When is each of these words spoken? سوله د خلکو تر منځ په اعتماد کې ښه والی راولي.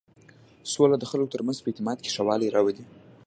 سوله 0.71 0.95
د 0.99 1.05
خلکو 1.11 1.31
تر 1.33 1.41
منځ 1.47 1.57
په 1.61 1.67
اعتماد 1.69 1.97
کې 2.01 2.13
ښه 2.15 2.23
والی 2.27 2.53
راولي. 2.55 2.83